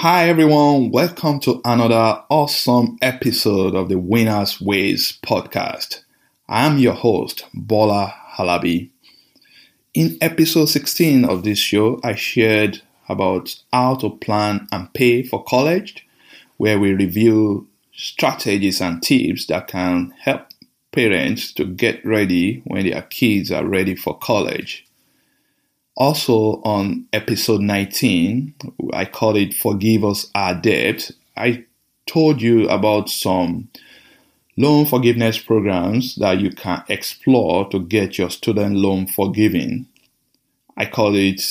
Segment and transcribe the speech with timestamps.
[0.00, 6.04] Hi everyone, welcome to another awesome episode of the Winners Ways podcast.
[6.48, 8.88] I'm your host, Bola Halabi.
[9.92, 15.44] In episode 16 of this show, I shared about how to plan and pay for
[15.44, 16.08] college,
[16.56, 20.46] where we review strategies and tips that can help
[20.92, 24.86] parents to get ready when their kids are ready for college.
[25.96, 28.54] Also, on episode 19,
[28.92, 31.10] I call it Forgive Us Our Debt.
[31.36, 31.64] I
[32.06, 33.68] told you about some
[34.56, 39.88] loan forgiveness programs that you can explore to get your student loan forgiven.
[40.76, 41.42] I call it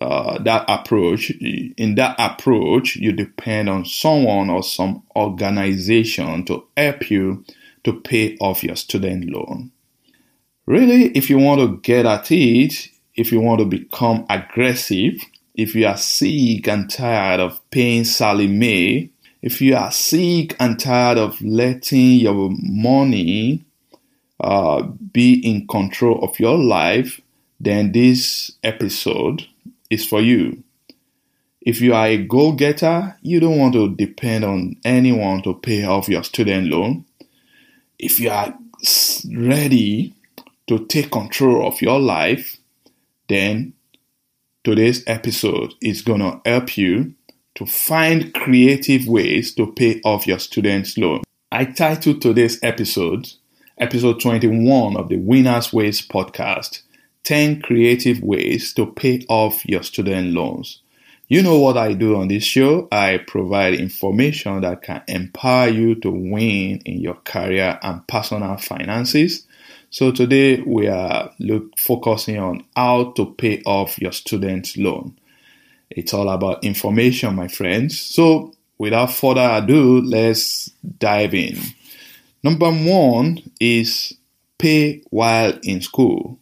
[0.00, 1.30] uh, that approach.
[1.30, 7.44] In that approach, you depend on someone or some organization to help you
[7.84, 9.72] to pay off your student loan.
[10.66, 12.88] Really, if you want to get at it,
[13.18, 15.20] if you want to become aggressive,
[15.56, 19.10] if you are sick and tired of paying Sallie Mae,
[19.42, 23.64] if you are sick and tired of letting your money
[24.38, 27.20] uh, be in control of your life,
[27.58, 29.48] then this episode
[29.90, 30.62] is for you.
[31.60, 35.84] If you are a go getter, you don't want to depend on anyone to pay
[35.84, 37.04] off your student loan.
[37.98, 38.56] If you are
[39.34, 40.14] ready
[40.68, 42.57] to take control of your life,
[43.28, 43.74] then
[44.64, 47.14] today's episode is going to help you
[47.54, 51.22] to find creative ways to pay off your student's loan.
[51.52, 53.28] I titled today's episode,
[53.78, 56.82] episode 21 of the Winners Ways podcast,
[57.24, 60.82] 10 creative ways to pay off your student loans.
[61.26, 62.88] You know what I do on this show?
[62.90, 69.46] I provide information that can empower you to win in your career and personal finances
[69.90, 75.18] so today we are look, focusing on how to pay off your student loan.
[75.90, 77.98] It's all about information, my friends.
[77.98, 81.58] So without further ado, let's dive in.
[82.42, 84.14] Number one is
[84.58, 86.38] pay while in school.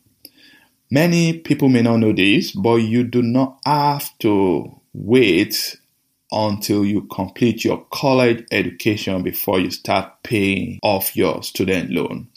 [0.91, 5.77] Many people may not know this, but you do not have to wait
[6.33, 12.29] until you complete your college education before you start paying off your student loan.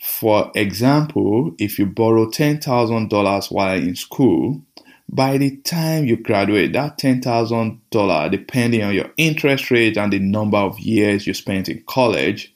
[0.00, 4.62] For example, if you borrow $10,000 while in school,
[5.10, 10.56] by the time you graduate, that $10,000, depending on your interest rate and the number
[10.56, 12.54] of years you spent in college,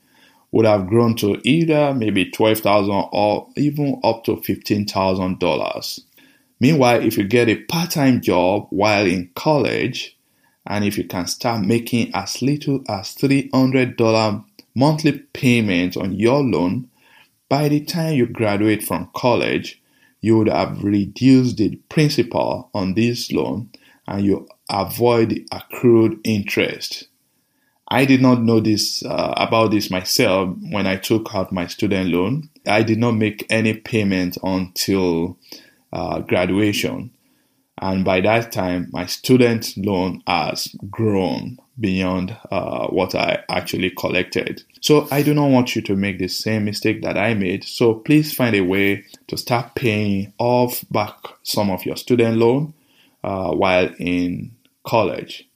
[0.53, 6.01] would have grown to either maybe 12,000 or even up to $15,000.
[6.61, 10.17] Meanwhile, if you get a part time job while in college,
[10.67, 14.45] and if you can start making as little as $300
[14.75, 16.89] monthly payment on your loan,
[17.49, 19.83] by the time you graduate from college,
[20.21, 23.71] you would have reduced the principal on this loan
[24.07, 27.09] and you avoid the accrued interest.
[27.89, 32.11] I did not know this uh, about this myself when I took out my student
[32.11, 32.49] loan.
[32.67, 35.39] I did not make any payment until
[35.93, 37.11] uh, graduation.
[37.79, 44.63] And by that time, my student loan has grown beyond uh, what I actually collected.
[44.81, 47.65] So I do not want you to make the same mistake that I made.
[47.65, 52.75] So please find a way to start paying off back some of your student loan
[53.25, 54.53] uh, while in
[54.85, 55.49] college.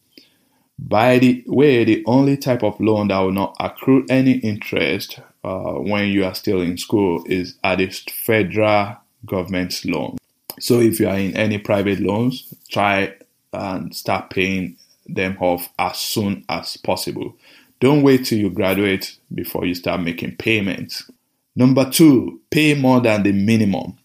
[0.79, 5.75] By the way, the only type of loan that will not accrue any interest uh,
[5.75, 8.97] when you are still in school is at the federal
[9.27, 10.19] government loan.
[10.61, 13.15] So if you are in any private loans, try
[13.53, 14.77] and start paying
[15.07, 17.35] them off as soon as possible.
[17.81, 21.11] Don't wait till you graduate before you start making payments.
[21.55, 23.99] Number two, pay more than the minimum.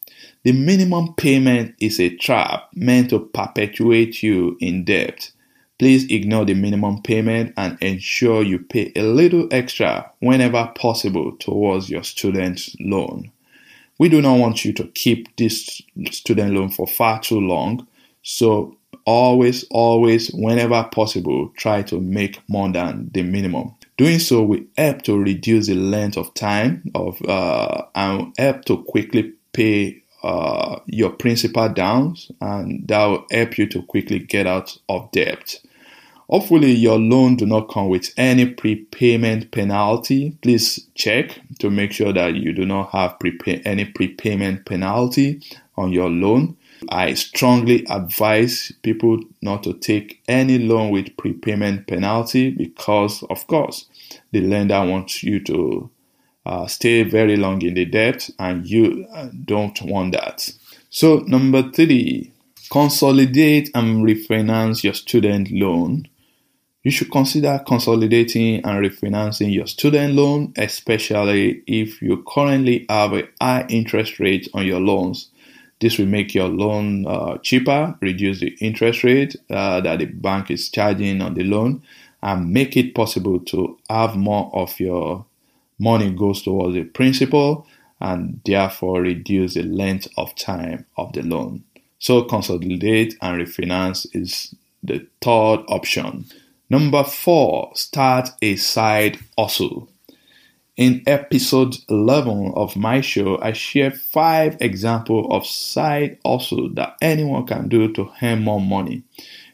[0.44, 5.32] The minimum payment is a trap meant to perpetuate you in debt.
[5.80, 11.90] Please ignore the minimum payment and ensure you pay a little extra whenever possible towards
[11.90, 13.32] your student loan.
[14.00, 15.82] We do not want you to keep this
[16.12, 17.88] student loan for far too long,
[18.24, 23.76] so always, always, whenever possible, try to make more than the minimum.
[23.98, 28.84] Doing so will help to reduce the length of time of uh, and help to
[28.84, 34.76] quickly pay uh, your principal down, and that will help you to quickly get out
[34.90, 35.60] of debt.
[36.30, 40.38] Hopefully your loan do not come with any prepayment penalty.
[40.42, 45.42] Please check to make sure that you do not have prepay- any prepayment penalty
[45.76, 46.56] on your loan.
[46.90, 53.86] I strongly advise people not to take any loan with prepayment penalty because, of course,
[54.32, 55.90] the lender wants you to
[56.46, 60.50] uh, stay very long in the debt and you uh, don't want that.
[60.90, 62.34] So, number three,
[62.70, 66.08] consolidate and refinance your student loan.
[66.84, 73.30] You should consider consolidating and refinancing your student loan, especially if you currently have a
[73.42, 75.30] high interest rate on your loans.
[75.80, 80.52] This will make your loan uh, cheaper, reduce the interest rate uh, that the bank
[80.52, 81.82] is charging on the loan,
[82.22, 85.26] and make it possible to have more of your
[85.80, 87.66] money goes towards the principal
[88.02, 91.64] and therefore reduce the length of time of the loan.
[92.00, 94.54] So consolidate and refinance is
[94.84, 96.26] the third option.
[96.74, 99.90] Number four, start a side hustle.
[100.76, 107.46] In episode 11 of my show, I share five examples of side hustle that anyone
[107.46, 109.04] can do to earn more money.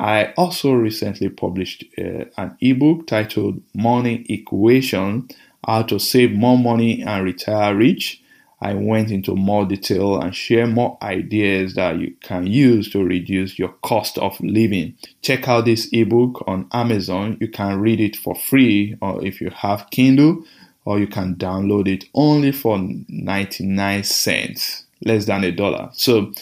[0.00, 5.28] I also recently published uh, an ebook titled Money Equation
[5.66, 8.22] how to save more money and retire rich.
[8.62, 13.58] I went into more detail and share more ideas that you can use to reduce
[13.58, 14.94] your cost of living.
[15.20, 17.36] Check out this ebook on Amazon.
[17.38, 20.44] You can read it for free or if you have Kindle
[20.86, 25.90] or you can download it only for 99 cents, less than a dollar.
[25.92, 26.32] So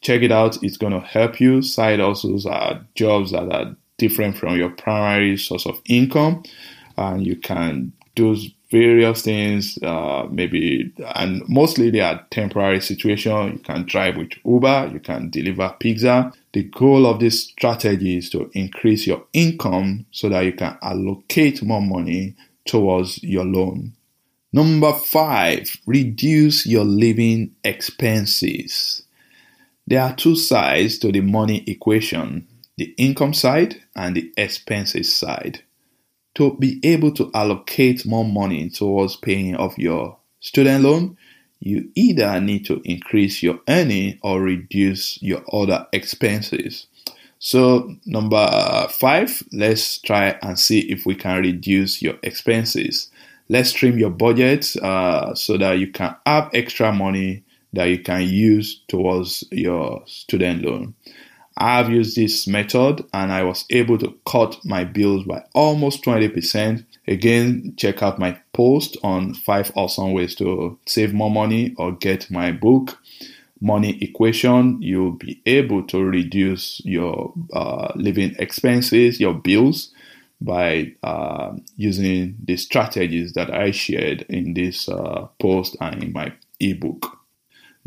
[0.00, 0.62] check it out.
[0.62, 1.62] It's going to help you.
[1.62, 6.42] Side hustles are jobs that are different from your primary source of income
[6.96, 8.36] and you can do
[8.70, 13.52] various things, uh, maybe, and mostly they are temporary situation.
[13.52, 16.32] You can drive with Uber, you can deliver pizza.
[16.52, 21.62] The goal of this strategy is to increase your income so that you can allocate
[21.62, 22.34] more money
[22.66, 23.94] towards your loan.
[24.52, 29.02] Number five, reduce your living expenses.
[29.88, 32.46] There are two sides to the money equation
[32.76, 35.62] the income side and the expenses side
[36.34, 41.16] to be able to allocate more money towards paying off your student loan,
[41.58, 46.86] you either need to increase your earning or reduce your other expenses.
[47.40, 53.10] So, number five, let's try and see if we can reduce your expenses.
[53.48, 58.22] Let's trim your budget uh, so that you can have extra money that you can
[58.22, 60.94] use towards your student loan.
[61.58, 66.84] I've used this method and I was able to cut my bills by almost 20%.
[67.08, 72.30] Again, check out my post on five awesome ways to save more money or get
[72.30, 72.98] my book,
[73.60, 74.80] Money Equation.
[74.80, 79.92] You'll be able to reduce your uh, living expenses, your bills,
[80.40, 86.32] by uh, using the strategies that I shared in this uh, post and in my
[86.60, 87.17] ebook.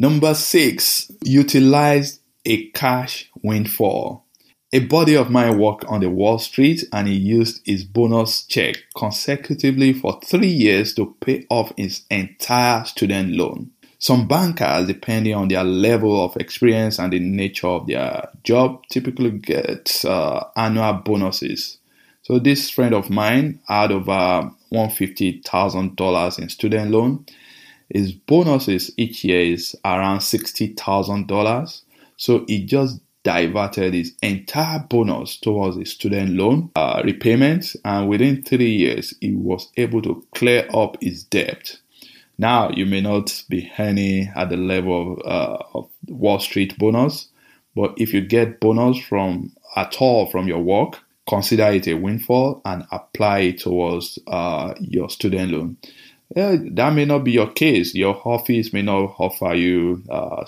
[0.02, 4.26] Number six, utilize a cash windfall.
[4.74, 8.78] A buddy of mine worked on the Wall Street and he used his bonus check
[8.98, 13.70] consecutively for three years to pay off his entire student loan.
[14.00, 19.30] Some bankers, depending on their level of experience and the nature of their job, typically
[19.30, 21.78] get uh, annual bonuses.
[22.24, 27.28] So this friend of mine had over $150,000 in student loan.
[27.94, 31.82] His bonuses each year is around $60,000.
[32.18, 37.04] So he just diverted his entire bonus towards his student loan uh,
[37.86, 41.78] and within three years, he was able to clear up his debt.
[42.38, 47.28] Now, you may not be earning at the level of, uh, of Wall Street bonus,
[47.76, 52.62] but if you get bonus from at all from your work, consider it a windfall
[52.66, 55.78] and apply it towards uh, your student loan.
[56.36, 57.94] Yeah, that may not be your case.
[57.94, 60.46] Your office may not offer you uh,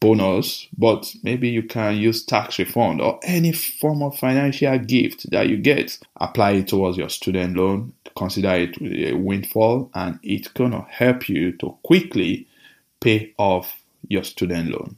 [0.00, 5.48] bonus, but maybe you can use tax refund or any form of financial gift that
[5.48, 5.98] you get.
[6.16, 11.52] Apply it towards your student loan, consider it a windfall, and it's gonna help you
[11.52, 12.46] to quickly
[13.00, 14.96] pay off your student loan.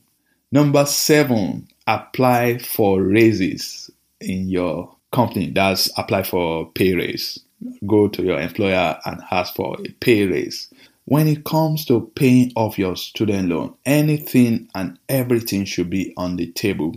[0.52, 5.50] Number seven, apply for raises in your company.
[5.50, 7.40] That's apply for pay raise.
[7.86, 10.68] Go to your employer and ask for a pay raise.
[11.04, 16.36] When it comes to paying off your student loan, anything and everything should be on
[16.36, 16.94] the table.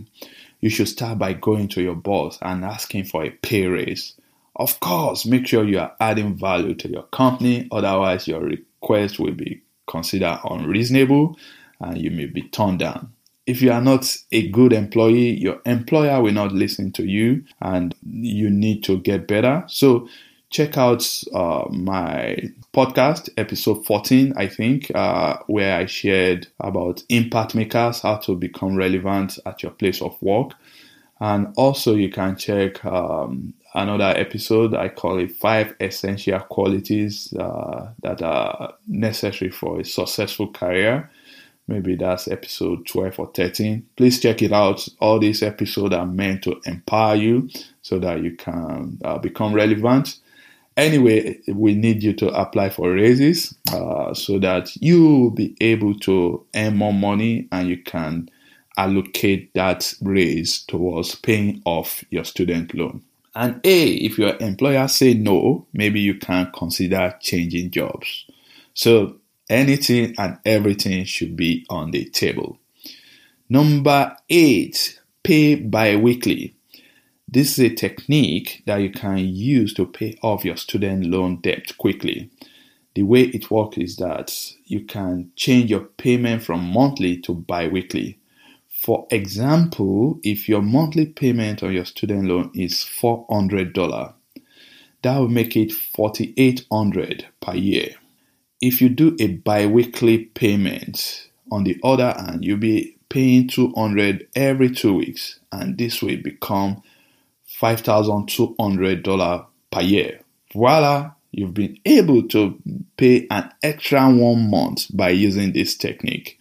[0.60, 4.14] You should start by going to your boss and asking for a pay raise.
[4.56, 9.34] Of course, make sure you are adding value to your company, otherwise, your request will
[9.34, 11.36] be considered unreasonable
[11.80, 13.12] and you may be turned down.
[13.46, 17.94] If you are not a good employee, your employer will not listen to you and
[18.08, 19.64] you need to get better.
[19.66, 20.08] So,
[20.54, 22.38] check out uh, my
[22.72, 28.76] podcast, episode 14, I think, uh, where I shared about impact makers, how to become
[28.76, 30.52] relevant at your place of work.
[31.20, 34.74] And also, you can check um, another episode.
[34.74, 41.10] I call it Five Essential Qualities uh, that are necessary for a successful career.
[41.66, 43.86] Maybe that's episode 12 or 13.
[43.96, 44.86] Please check it out.
[45.00, 47.48] All these episodes are meant to empower you
[47.82, 50.20] so that you can uh, become relevant.
[50.76, 55.96] Anyway, we need you to apply for raises uh, so that you will be able
[56.00, 58.28] to earn more money and you can
[58.76, 63.02] allocate that raise towards paying off your student loan.
[63.36, 68.26] And A, if your employer say no, maybe you can consider changing jobs.
[68.74, 69.16] So
[69.48, 72.58] anything and everything should be on the table.
[73.48, 76.53] Number eight, pay bi-weekly.
[77.34, 81.76] This is a technique that you can use to pay off your student loan debt
[81.78, 82.30] quickly.
[82.94, 88.20] The way it works is that you can change your payment from monthly to bi-weekly.
[88.68, 94.14] For example, if your monthly payment on your student loan is $400,
[95.02, 97.96] that will make it $4,800 per year.
[98.60, 104.70] If you do a bi-weekly payment, on the other hand, you'll be paying 200 every
[104.70, 106.80] two weeks, and this will become
[107.64, 110.20] $5,200 per year.
[110.52, 112.60] Voila, you've been able to
[112.98, 116.38] pay an extra one month by using this technique.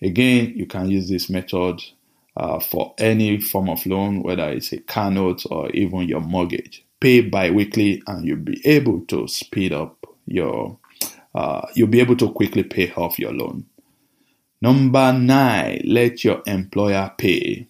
[0.00, 1.82] Again, you can use this method
[2.36, 6.84] uh, for any form of loan, whether it's a car note or even your mortgage.
[7.00, 10.78] Pay bi-weekly and you'll be able to speed up your,
[11.34, 13.66] uh, you'll be able to quickly pay off your loan.
[14.62, 17.66] Number nine, let your employer pay.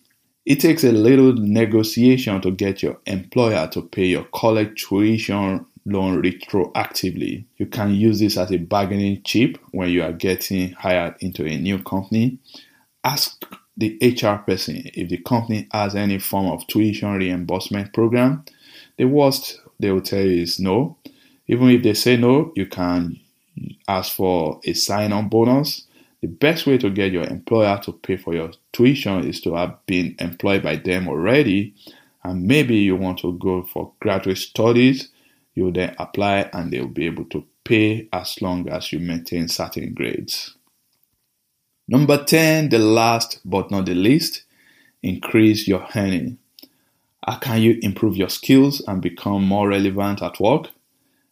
[0.47, 6.23] It takes a little negotiation to get your employer to pay your college tuition loan
[6.23, 7.45] retroactively.
[7.59, 11.57] You can use this as a bargaining chip when you are getting hired into a
[11.59, 12.39] new company.
[13.05, 13.45] Ask
[13.77, 18.45] the HR person if the company has any form of tuition reimbursement program.
[18.97, 20.97] The worst they will tell you is no.
[21.47, 23.19] Even if they say no, you can
[23.89, 25.87] ask for a sign on bonus.
[26.23, 29.85] The best way to get your employer to pay for your tuition is to have
[29.87, 31.75] been employed by them already,
[32.23, 35.11] and maybe you want to go for graduate studies
[35.55, 39.95] you then apply and they'll be able to pay as long as you maintain certain
[39.95, 40.57] grades.
[41.89, 44.45] Number 10, the last but not the least,
[45.03, 46.39] increase your earning.
[47.27, 50.69] How can you improve your skills and become more relevant at work?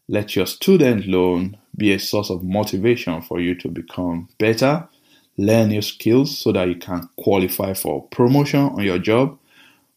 [0.09, 4.87] Let your student loan be a source of motivation for you to become better,
[5.37, 9.39] learn new skills so that you can qualify for promotion on your job.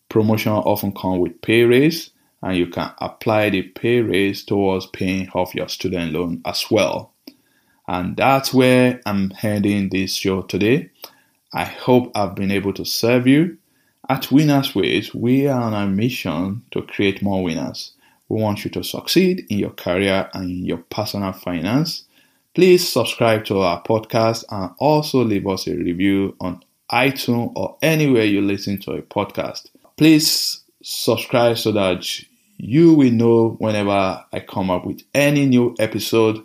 [0.08, 2.12] Promotion often comes with pay raise
[2.44, 7.12] and you can apply the pay raise towards paying off your student loan as well.
[7.88, 10.90] And that's where I'm heading this show today.
[11.54, 13.58] I hope I've been able to serve you.
[14.08, 17.94] At Winners Ways, we are on a mission to create more winners.
[18.32, 22.06] We want you to succeed in your career and in your personal finance.
[22.56, 28.24] Please subscribe to our podcast and also leave us a review on iTunes or anywhere
[28.24, 29.68] you listen to a podcast.
[29.98, 32.08] Please subscribe so that
[32.56, 36.42] you will know whenever I come up with any new episode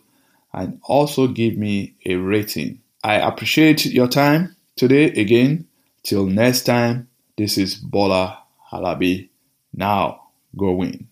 [0.52, 2.80] and also give me a rating.
[3.04, 5.68] I appreciate your time today again.
[6.02, 7.06] Till next time,
[7.38, 8.40] this is Bola
[8.72, 9.28] Halabi.
[9.72, 11.06] Now, go win.